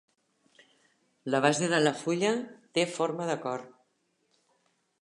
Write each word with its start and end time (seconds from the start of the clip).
La 1.35 1.41
base 1.47 1.69
de 1.75 1.83
la 1.83 1.93
fulla 2.01 2.33
té 2.79 2.87
forma 2.99 3.31
de 3.33 3.39
cor. 3.47 3.71